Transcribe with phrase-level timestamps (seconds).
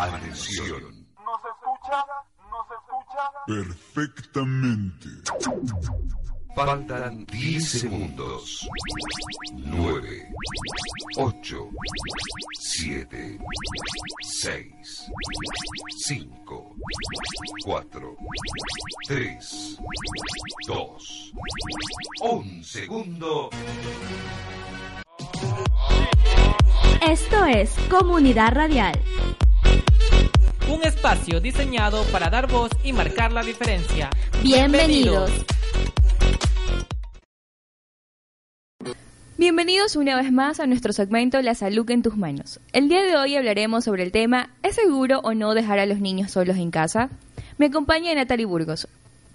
[0.00, 1.06] Atención.
[1.26, 2.04] ¿Nos escucha?
[2.50, 3.22] ¿Nos escucha?
[3.46, 5.08] Perfectamente.
[6.54, 8.66] Faltan 10 segundos.
[9.56, 10.28] 9,
[11.18, 11.68] 8,
[12.60, 13.38] 7,
[14.22, 15.10] 6,
[15.98, 16.76] 5,
[17.64, 18.16] 4,
[19.06, 19.78] 3,
[20.66, 21.32] 2,
[22.22, 23.50] 1 segundo.
[27.02, 29.09] Esto es Comunidad Radial.
[30.70, 34.08] Un espacio diseñado para dar voz y marcar la diferencia.
[34.40, 35.28] Bienvenidos.
[39.36, 42.60] Bienvenidos una vez más a nuestro segmento La salud en tus manos.
[42.72, 45.98] El día de hoy hablaremos sobre el tema ¿Es seguro o no dejar a los
[45.98, 47.10] niños solos en casa?
[47.58, 48.86] Me acompaña Natalie Burgos.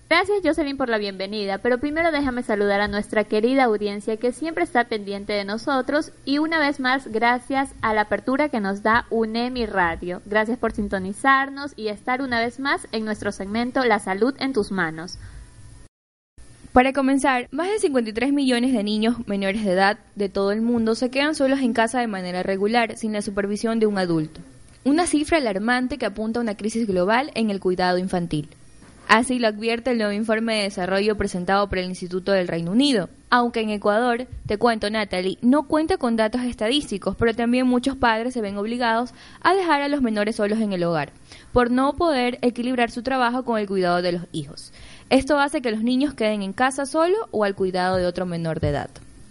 [0.08, 4.64] Gracias Jocelyn por la bienvenida, pero primero déjame saludar a nuestra querida audiencia que siempre
[4.64, 9.08] está pendiente de nosotros y una vez más gracias a la apertura que nos da
[9.10, 10.22] UNEMI Radio.
[10.28, 14.72] Gracias por sintonizarnos y estar una vez más en nuestro segmento La salud en tus
[14.72, 15.18] manos.
[16.72, 20.94] Para comenzar, más de 53 millones de niños menores de edad de todo el mundo
[20.94, 24.40] se quedan solos en casa de manera regular sin la supervisión de un adulto.
[24.84, 28.50] Una cifra alarmante que apunta a una crisis global en el cuidado infantil.
[29.08, 33.10] Así lo advierte el nuevo informe de desarrollo presentado por el Instituto del Reino Unido.
[33.30, 38.34] Aunque en Ecuador, te cuento Natalie, no cuenta con datos estadísticos, pero también muchos padres
[38.34, 41.12] se ven obligados a dejar a los menores solos en el hogar,
[41.54, 44.74] por no poder equilibrar su trabajo con el cuidado de los hijos.
[45.10, 48.60] Esto hace que los niños queden en casa solo o al cuidado de otro menor
[48.60, 48.90] de edad.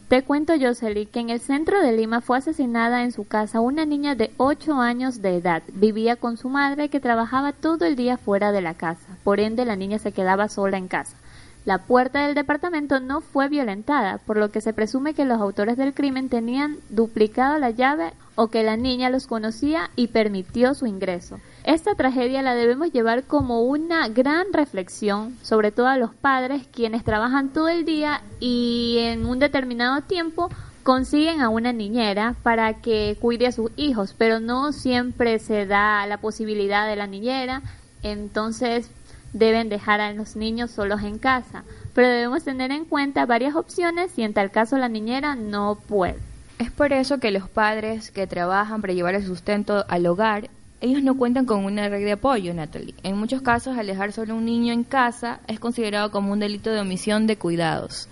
[0.09, 3.87] Te cuento, Jocelyn, que en el centro de Lima fue asesinada en su casa una
[3.87, 5.63] niña de 8 años de edad.
[5.73, 9.17] Vivía con su madre que trabajaba todo el día fuera de la casa.
[9.25, 11.17] Por ende, la niña se quedaba sola en casa.
[11.65, 15.79] La puerta del departamento no fue violentada, por lo que se presume que los autores
[15.79, 20.87] del crimen tenían duplicado la llave o que la niña los conocía y permitió su
[20.87, 21.41] ingreso.
[21.65, 27.03] Esta tragedia la debemos llevar como una gran reflexión, sobre todo a los padres quienes
[27.03, 30.51] trabajan todo el día y en un determinado tiempo
[30.83, 36.07] consiguen a una niñera para que cuide a sus hijos, pero no siempre se da
[36.07, 37.63] la posibilidad de la niñera,
[38.03, 38.91] entonces
[39.35, 44.13] deben dejar a los niños solos en casa, pero debemos tener en cuenta varias opciones
[44.13, 46.17] si en tal caso la niñera no puede.
[46.59, 50.49] Es por eso que los padres que trabajan para llevar el sustento al hogar,
[50.81, 52.95] ellos no cuentan con una red de apoyo, Natalie.
[53.03, 56.71] En muchos casos, alejar solo a un niño en casa es considerado como un delito
[56.71, 58.09] de omisión de cuidados.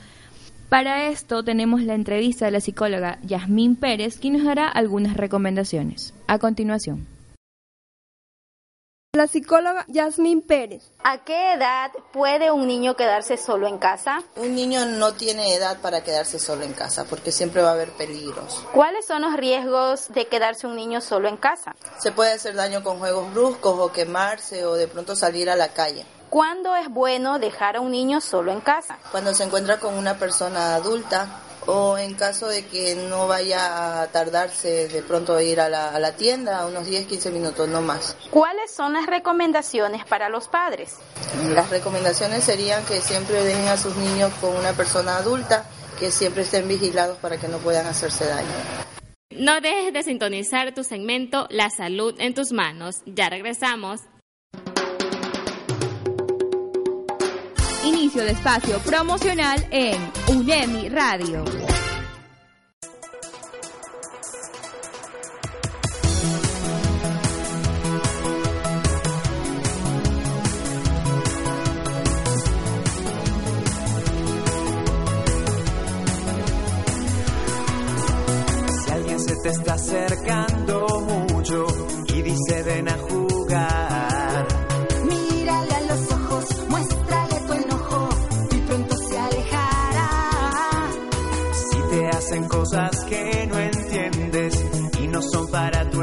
[0.68, 6.14] Para esto tenemos la entrevista de la psicóloga Yasmín Pérez, quien nos dará algunas recomendaciones.
[6.26, 7.06] A continuación.
[9.14, 10.84] La psicóloga Yasmín Pérez.
[11.04, 14.22] ¿A qué edad puede un niño quedarse solo en casa?
[14.36, 17.90] Un niño no tiene edad para quedarse solo en casa porque siempre va a haber
[17.90, 18.64] peligros.
[18.72, 21.76] ¿Cuáles son los riesgos de quedarse un niño solo en casa?
[21.98, 25.74] Se puede hacer daño con juegos bruscos o quemarse o de pronto salir a la
[25.74, 26.06] calle.
[26.30, 28.98] ¿Cuándo es bueno dejar a un niño solo en casa?
[29.10, 31.28] Cuando se encuentra con una persona adulta
[31.66, 35.90] o en caso de que no vaya a tardarse de pronto a ir a la,
[35.90, 38.16] a la tienda, unos 10, 15 minutos, no más.
[38.30, 40.96] ¿Cuáles son las recomendaciones para los padres?
[41.48, 45.64] Las recomendaciones serían que siempre dejen a sus niños con una persona adulta,
[45.98, 48.48] que siempre estén vigilados para que no puedan hacerse daño.
[49.30, 53.02] No dejes de sintonizar tu segmento La salud en tus manos.
[53.06, 54.00] Ya regresamos.
[58.12, 59.96] Inicio de espacio promocional en
[60.28, 61.44] UNEMI Radio.
[79.18, 80.86] Se te está acercando
[81.28, 81.66] mucho
[82.08, 82.91] y dice ven a
[92.32, 94.64] hacen cosas que no entiendes
[95.02, 96.02] y no son para tu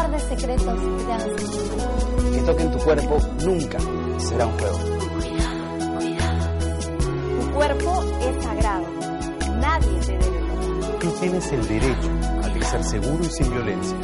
[0.00, 2.32] guardes secretos que te mal.
[2.32, 3.78] Que toquen tu cuerpo nunca
[4.18, 4.78] será un juego.
[7.40, 8.84] Tu cuerpo es sagrado.
[9.60, 10.98] Nadie te debe tocar.
[11.00, 12.10] Tú tienes el derecho
[12.42, 13.96] a crecer seguro y sin violencia.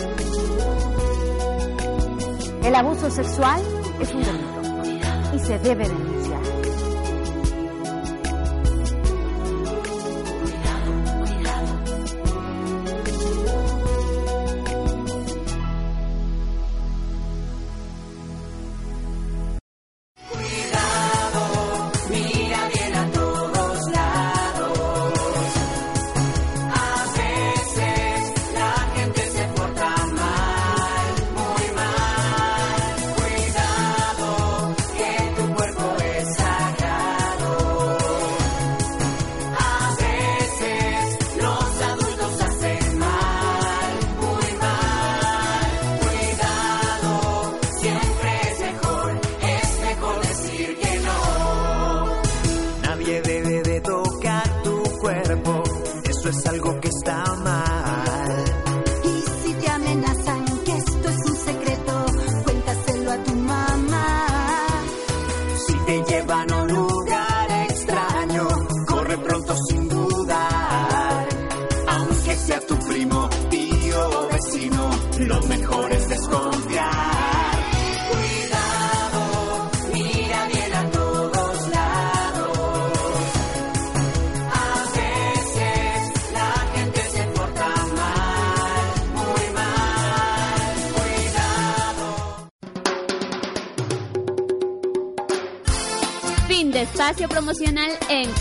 [2.63, 3.63] El abuso sexual
[4.01, 6.26] es un delito y se debe denunciar.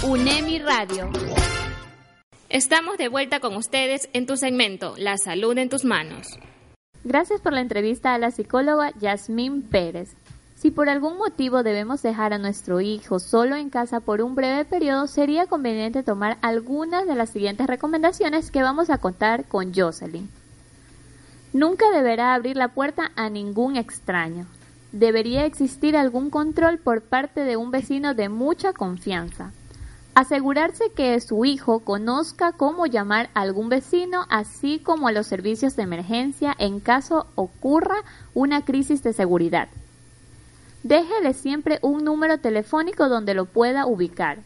[0.04, 1.10] UNEMI Radio.
[2.50, 6.28] Estamos de vuelta con ustedes en tu segmento La salud en tus manos.
[7.04, 10.16] Gracias por la entrevista a la psicóloga Yasmín Pérez.
[10.56, 14.66] Si por algún motivo debemos dejar a nuestro hijo solo en casa por un breve
[14.66, 20.30] periodo, sería conveniente tomar algunas de las siguientes recomendaciones que vamos a contar con Jocelyn.
[21.54, 24.46] Nunca deberá abrir la puerta a ningún extraño.
[24.92, 29.52] Debería existir algún control por parte de un vecino de mucha confianza.
[30.16, 35.76] Asegurarse que su hijo conozca cómo llamar a algún vecino, así como a los servicios
[35.76, 37.98] de emergencia en caso ocurra
[38.34, 39.68] una crisis de seguridad.
[40.84, 44.38] Déjele siempre un número telefónico donde lo pueda ubicar.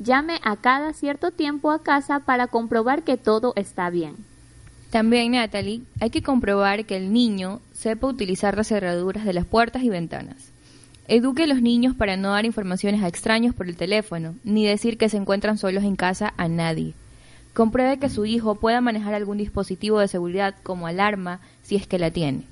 [0.00, 4.16] Llame a cada cierto tiempo a casa para comprobar que todo está bien.
[4.90, 9.84] También, Natalie, hay que comprobar que el niño sepa utilizar las cerraduras de las puertas
[9.84, 10.51] y ventanas.
[11.08, 14.98] Eduque a los niños para no dar informaciones a extraños por el teléfono, ni decir
[14.98, 16.94] que se encuentran solos en casa a nadie.
[17.54, 21.98] Compruebe que su hijo pueda manejar algún dispositivo de seguridad como alarma si es que
[21.98, 22.44] la tiene.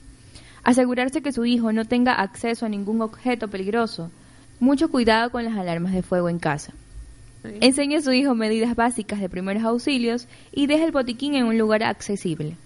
[0.62, 4.10] Asegurarse que su hijo no tenga acceso a ningún objeto peligroso.
[4.58, 6.74] Mucho cuidado con las alarmas de fuego en casa.
[7.42, 11.56] Enseñe a su hijo medidas básicas de primeros auxilios y deje el botiquín en un
[11.56, 12.56] lugar accesible.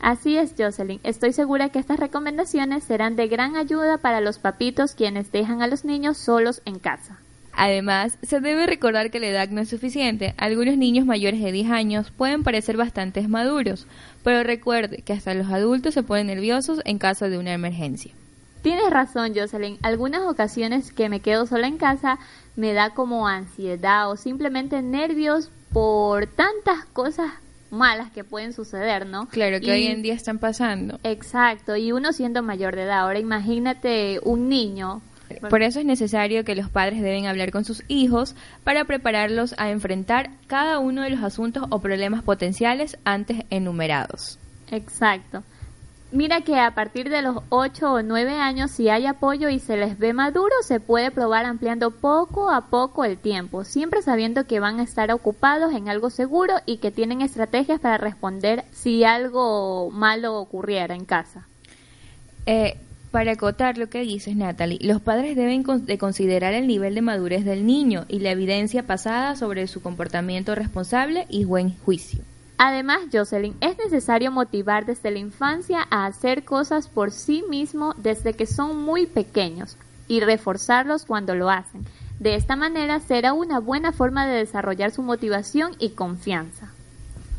[0.00, 1.00] Así es, Jocelyn.
[1.02, 5.66] Estoy segura que estas recomendaciones serán de gran ayuda para los papitos quienes dejan a
[5.66, 7.18] los niños solos en casa.
[7.52, 10.32] Además, se debe recordar que la edad no es suficiente.
[10.36, 13.88] Algunos niños mayores de 10 años pueden parecer bastante maduros,
[14.22, 18.14] pero recuerde que hasta los adultos se ponen nerviosos en caso de una emergencia.
[18.62, 19.78] Tienes razón, Jocelyn.
[19.82, 22.20] Algunas ocasiones que me quedo sola en casa
[22.54, 27.32] me da como ansiedad o simplemente nervios por tantas cosas
[27.70, 29.28] malas que pueden suceder, ¿no?
[29.28, 30.98] Claro, que Y- hoy en día están pasando.
[31.02, 33.00] Exacto, y uno siendo mayor de edad.
[33.00, 35.02] Ahora imagínate un niño
[35.50, 38.34] Por eso es necesario que los padres deben hablar con sus hijos
[38.64, 44.38] para prepararlos a enfrentar cada uno de los asuntos o problemas potenciales antes enumerados.
[44.70, 45.42] Exacto.
[46.10, 49.76] Mira que a partir de los 8 o 9 años, si hay apoyo y se
[49.76, 54.58] les ve maduro, se puede probar ampliando poco a poco el tiempo, siempre sabiendo que
[54.58, 59.90] van a estar ocupados en algo seguro y que tienen estrategias para responder si algo
[59.90, 61.46] malo ocurriera en casa.
[62.46, 62.78] Eh,
[63.10, 67.02] para acotar lo que dices, Natalie, los padres deben con- de considerar el nivel de
[67.02, 72.20] madurez del niño y la evidencia pasada sobre su comportamiento responsable y buen juicio.
[72.58, 78.34] Además, Jocelyn, es necesario motivar desde la infancia a hacer cosas por sí mismo desde
[78.34, 79.76] que son muy pequeños
[80.08, 81.86] y reforzarlos cuando lo hacen.
[82.18, 86.72] De esta manera será una buena forma de desarrollar su motivación y confianza.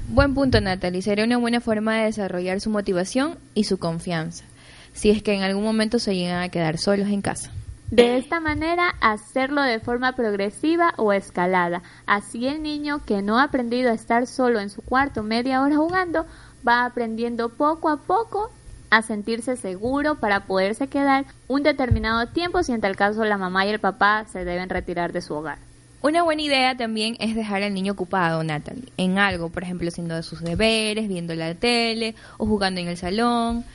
[0.07, 1.01] Buen punto, Natalie.
[1.01, 4.45] Sería una buena forma de desarrollar su motivación y su confianza,
[4.93, 7.51] si es que en algún momento se llegan a quedar solos en casa.
[7.91, 11.81] De esta manera, hacerlo de forma progresiva o escalada.
[12.05, 15.75] Así el niño que no ha aprendido a estar solo en su cuarto media hora
[15.77, 16.27] jugando,
[16.67, 18.51] va aprendiendo poco a poco
[18.91, 23.65] a sentirse seguro para poderse quedar un determinado tiempo si en tal caso la mamá
[23.65, 25.57] y el papá se deben retirar de su hogar.
[26.01, 30.23] Una buena idea también es dejar al niño ocupado, Natalie, en algo, por ejemplo, haciendo
[30.23, 33.65] sus deberes, viendo la tele o jugando en el salón.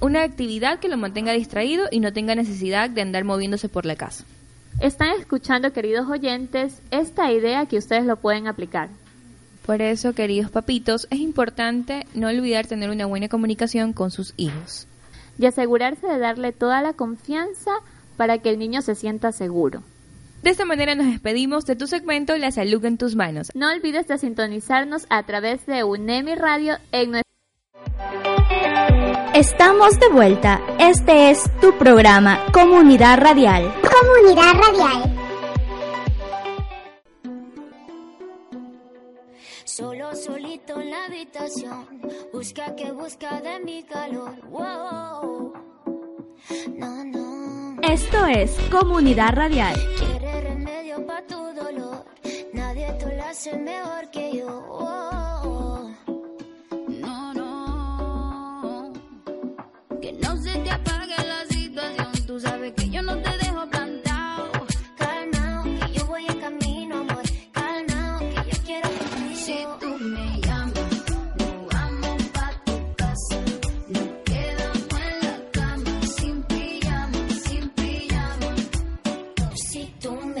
[0.00, 3.96] Una actividad que lo mantenga distraído y no tenga necesidad de andar moviéndose por la
[3.96, 4.24] casa.
[4.80, 8.90] Están escuchando, queridos oyentes, esta idea que ustedes lo pueden aplicar.
[9.66, 14.86] Por eso, queridos papitos, es importante no olvidar tener una buena comunicación con sus hijos.
[15.36, 17.72] Y asegurarse de darle toda la confianza
[18.16, 19.82] para que el niño se sienta seguro.
[20.42, 23.50] De esta manera nos despedimos de tu segmento La salud en tus manos.
[23.54, 27.27] No olvides de sintonizarnos a través de UNEMI Radio en nuestro
[29.34, 30.60] Estamos de vuelta.
[30.78, 33.72] Este es tu programa, Comunidad Radial.
[33.82, 35.14] Comunidad Radial.
[39.64, 41.86] Solo solito en la habitación,
[42.32, 44.34] busca que busca de mi calor.
[44.48, 45.52] Wow.
[46.76, 47.76] No, no.
[47.82, 49.74] Esto es Comunidad Radial.
[49.98, 52.04] Quiere remedio para tu dolor.
[52.54, 54.46] Nadie te lo hace mejor que yo.
[54.46, 55.17] Wow.
[80.00, 80.37] Si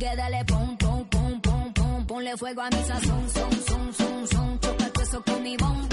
[0.00, 2.06] que dale pom, pom, pom, pom, pom.
[2.06, 4.60] Ponle fuego a mi sazón, son, son, son, son.
[4.60, 5.88] Choca todo eso con mi bom,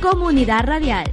[0.00, 1.04] Comunidad Radial.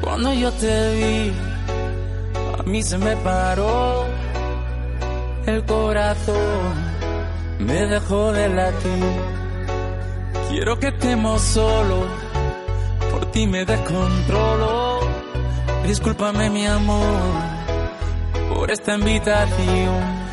[0.00, 1.32] Cuando yo te vi,
[2.58, 4.06] a mí se me paró
[5.44, 6.74] el corazón,
[7.58, 9.04] me dejó de latir.
[10.48, 12.06] Quiero que estemos solos,
[13.10, 15.00] por ti me descontrolo.
[15.86, 17.53] Discúlpame mi amor
[18.48, 20.24] por esta invitación.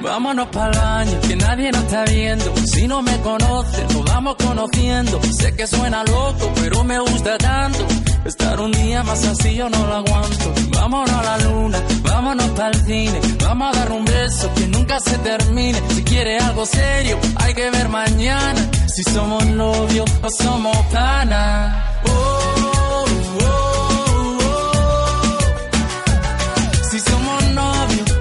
[0.00, 2.54] Vámonos para el baño, que nadie nos está viendo.
[2.66, 5.20] Si no me conoces, nos vamos conociendo.
[5.38, 7.84] Sé que suena loco, pero me gusta tanto.
[8.24, 10.52] Estar un día más así yo no lo aguanto.
[10.70, 13.20] Vámonos a la luna, vámonos para el cine.
[13.44, 15.80] Vamos a dar un beso que nunca se termine.
[15.90, 18.70] Si quiere algo serio, hay que ver mañana.
[18.86, 22.00] Si somos novios o somos pana.
[22.04, 22.35] Oh, oh,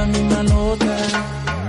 [0.00, 0.96] la misma nota.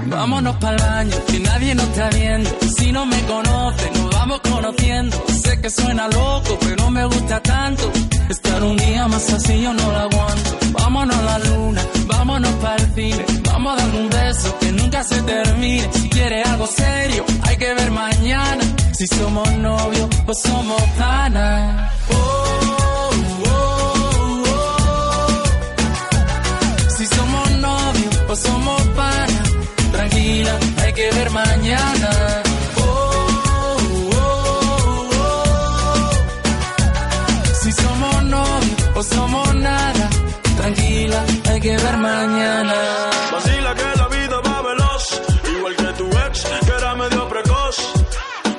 [0.08, 2.50] Vámonos para el baño, que nadie nos está viendo.
[2.78, 5.16] Si no me conoce, nos vamos conociendo.
[5.44, 7.92] Sé que suena loco, pero me gusta tanto.
[8.30, 10.50] Estar un día más así yo no lo aguanto.
[10.80, 13.26] Vámonos a la luna, vámonos para el cine.
[13.52, 15.90] Vamos a dar un beso que nunca se termine.
[15.94, 18.64] Si quiere algo serio, hay que ver mañana.
[18.98, 21.92] Si somos novios o somos pana.
[22.10, 22.61] Oh, oh,
[28.36, 29.44] somos pana.
[29.92, 32.10] Tranquila, hay que ver mañana.
[32.78, 32.82] Oh,
[34.14, 36.10] oh, oh.
[37.62, 40.10] Si somos novios o somos nada.
[40.58, 42.74] Tranquila, hay que ver mañana.
[43.32, 45.22] Vacila que la vida va veloz,
[45.56, 47.78] igual que tu ex, que era medio precoz.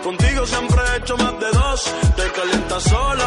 [0.02, 1.80] Contigo siempre he hecho más de dos.
[2.16, 3.21] Te calientas sola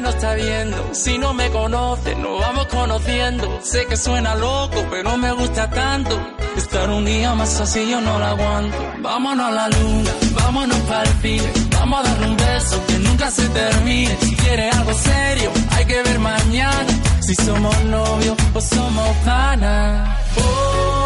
[0.00, 0.94] nadie está viendo.
[0.94, 3.60] Si no me conoce, nos vamos conociendo.
[3.62, 6.18] Sé que suena loco, pero me gusta tanto.
[6.56, 8.76] Estar un día más así yo no lo aguanto.
[9.00, 11.52] Vámonos a la luna, vámonos para el cine.
[11.78, 14.16] Vamos a darle un beso que nunca se termine.
[14.20, 16.86] Si quiere algo serio, hay que ver mañana.
[17.20, 20.16] Si somos novios o somos pana.
[20.36, 20.97] Oh, oh,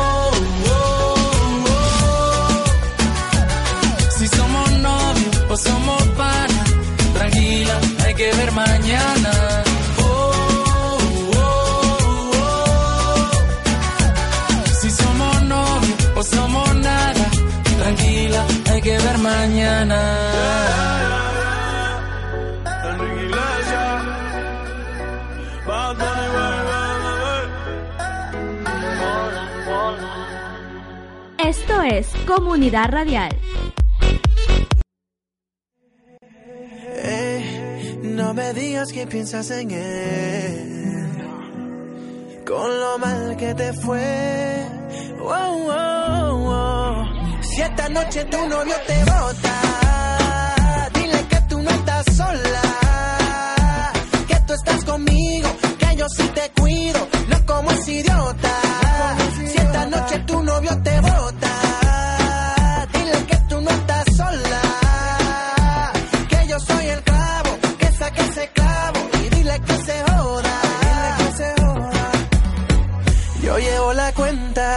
[32.27, 33.37] Comunidad Radial.
[37.05, 41.13] Eh, no me digas que piensas en él.
[42.47, 44.67] Con lo mal que te fue.
[45.19, 47.43] Wow, wow, wow.
[47.43, 53.93] Si esta noche tu novio te bota, dile que tú no estás sola.
[54.29, 58.32] Que tú estás conmigo, que yo sí te cuido, no como ese idiota.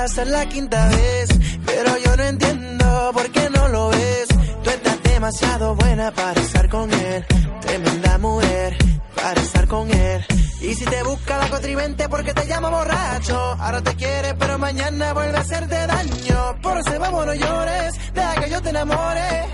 [0.06, 1.30] Es la quinta vez,
[1.66, 4.28] pero yo no entiendo por qué no lo ves.
[4.64, 7.26] Tú estás demasiado buena para estar con él,
[7.62, 8.78] tremenda mujer
[9.16, 10.24] para estar con él.
[10.62, 15.12] Y si te busca la contrivente porque te llama borracho, ahora te quiere pero mañana
[15.14, 16.62] vuelve a hacerte daño.
[16.62, 19.46] Por eso vamos no llores, deja que yo te enamore.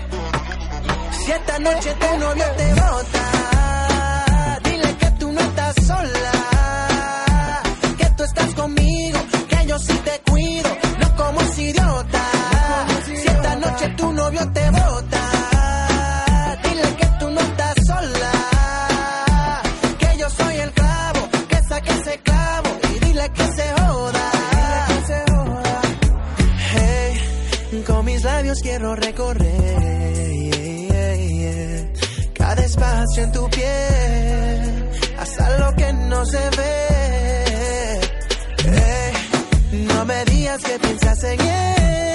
[1.24, 6.41] Si esta noche tu novio te bota, dile que tú no estás sola,
[28.72, 29.52] quiero recorrer.
[32.32, 38.00] Cada espacio en tu piel, hasta lo que no se ve.
[38.64, 39.12] Eh,
[39.72, 42.11] no me digas que piensas en él.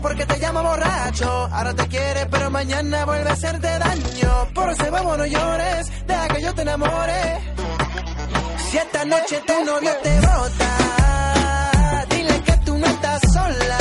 [0.00, 1.48] Porque te llama borracho.
[1.50, 4.48] Ahora te quiere, pero mañana vuelve a hacerte daño.
[4.54, 7.38] Por ese bobo no llores, deja que yo te enamore.
[8.70, 13.77] Si esta noche tu novio te bota, dile que tú no estás sola.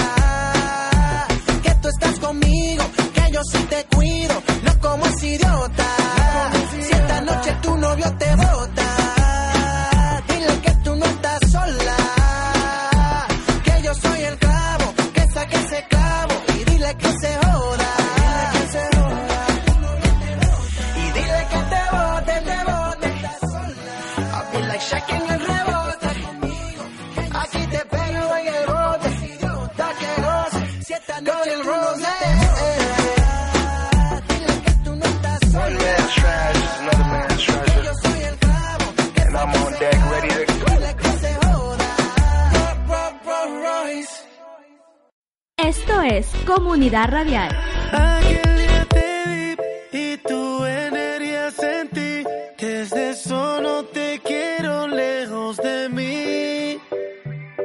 [46.88, 47.50] Comunidad Radial.
[47.92, 49.58] Aquel día te
[49.92, 52.24] vi y tu energía sentí.
[52.58, 56.80] Desde solo te quiero lejos de mí.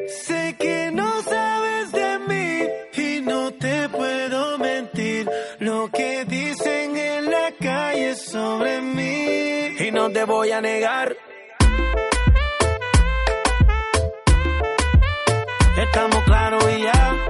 [0.08, 5.30] Sé que no sabes de mí y no te puedo mentir.
[5.60, 9.86] Lo que dicen en la calle sobre mí.
[9.86, 11.16] Y no te voy a negar.
[15.76, 17.21] Estamos claros y ya.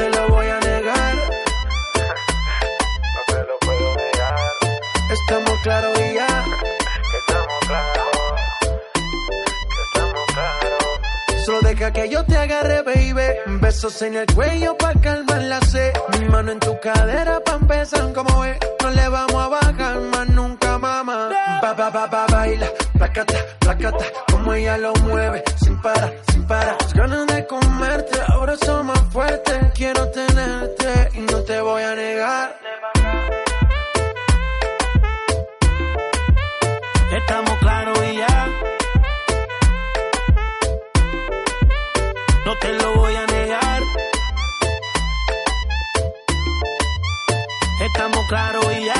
[0.00, 1.14] Te lo voy a negar.
[3.14, 4.34] No te lo puedo negar.
[5.12, 6.44] Estamos claros y ya.
[7.18, 8.16] Estamos claros.
[9.84, 11.44] Estamos claros.
[11.44, 13.28] Solo deja que yo te agarre, baby.
[13.60, 15.92] Besos en el cuello pa' calmar la sed.
[16.18, 18.58] Mi mano en tu cadera pa' empezar como es.
[18.82, 21.28] No le vamos a bajar más nunca, mamá.
[21.62, 22.68] Ba, ba, ba, ba, baila.
[22.96, 24.04] Placata, placata.
[24.32, 25.42] Como ella lo mueve.
[25.62, 26.76] Sin parar, sin parar.
[26.80, 29.58] Las ganas de comerte ahora son más fuertes.
[29.74, 32.48] Quiero tenerte y no te voy a negar.
[37.18, 38.48] Estamos claros y ya.
[42.46, 43.82] No te lo voy a negar.
[47.86, 48.99] Estamos claros y ya.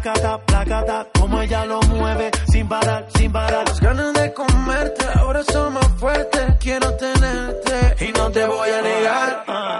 [0.00, 3.68] Placata, placata, como ella lo mueve, sin parar, sin parar.
[3.68, 6.56] Las ganas de comerte ahora son más fuertes.
[6.58, 9.79] Quiero tenerte y no te voy a negar.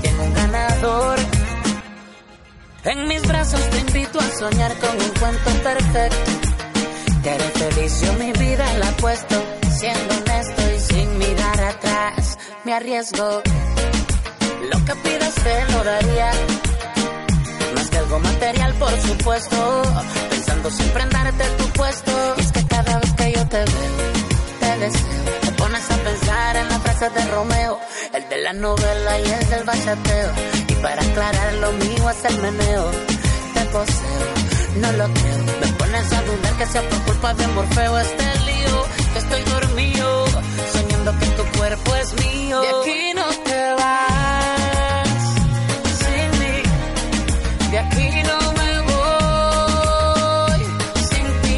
[2.83, 6.31] en mis brazos te invito a soñar con un cuento perfecto.
[7.21, 9.35] Te haré feliz, yo mi vida la apuesto.
[9.77, 13.43] Siendo honesto y sin mirar atrás, me arriesgo.
[14.71, 16.31] Lo que pidas te lo daría.
[17.75, 19.83] Más que algo material, por supuesto.
[20.31, 22.11] Pensando siempre en darte tu puesto.
[22.37, 24.13] Y es que cada vez que yo te veo,
[24.59, 25.41] te deseo.
[25.41, 27.79] Te pones a pensar en la frase de Romeo,
[28.13, 30.70] el de la novela y el del bachateo.
[30.81, 32.91] Para aclarar lo mío es el meneo.
[33.53, 34.33] Te poseo,
[34.81, 35.37] no lo creo.
[35.61, 38.85] Me pones a dudar que sea por culpa de Morfeo este lío.
[39.15, 40.25] Estoy dormido,
[40.73, 42.61] soñando que tu cuerpo es mío.
[42.61, 45.09] De aquí no te vas
[46.01, 46.63] sin mí.
[47.71, 50.61] De aquí no me voy
[51.09, 51.57] sin ti.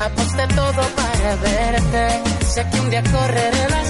[0.00, 2.22] Aposté todo para verte.
[2.46, 3.87] Sé que un día correré la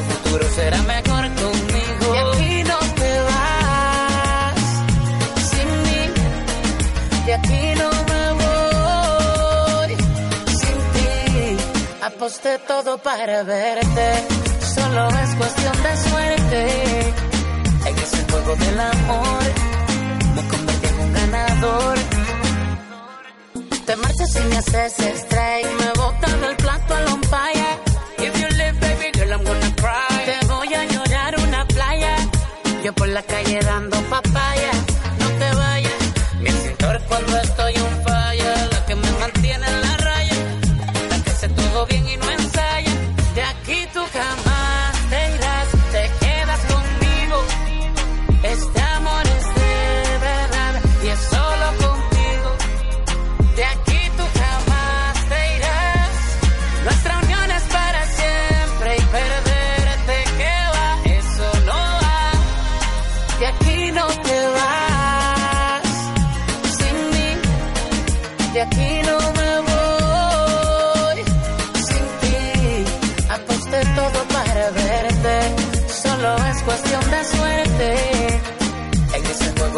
[0.00, 2.12] Tu futuro será mejor conmigo.
[2.12, 4.60] De aquí no te vas
[5.50, 6.02] sin mí.
[7.26, 9.90] De aquí no me voy
[10.60, 11.56] sin ti.
[12.02, 14.08] Aposté todo para verte.
[14.74, 16.60] Solo es cuestión de suerte.
[17.88, 19.42] En ese juego del amor
[20.34, 21.98] me convertí en un ganador.
[23.84, 25.64] Te marchas y me haces stray.
[25.64, 27.70] Me botan del plato al umpire.
[28.18, 28.89] If you live,
[29.30, 30.24] girl, I'm gonna cry.
[30.24, 32.16] Te voy a llorar una playa.
[32.84, 33.99] Yo por la calle dando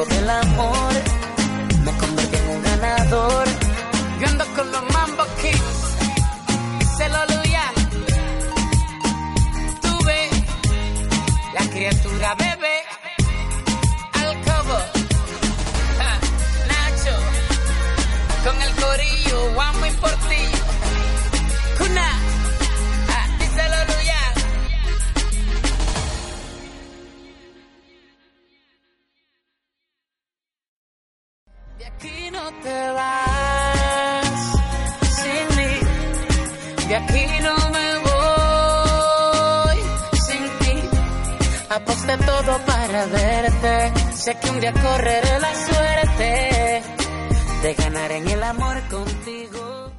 [0.02, 0.41] ese juego
[36.92, 39.78] De aquí no me voy
[40.26, 40.74] sin ti.
[41.70, 43.92] Aposté todo para verte.
[44.12, 46.82] Sé que un día correré la suerte
[47.62, 49.90] de ganar en el amor contigo.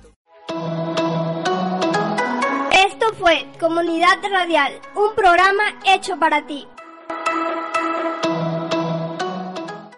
[2.88, 6.68] Esto fue Comunidad Radial, un programa hecho para ti.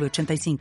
[0.00, 0.58] 906985.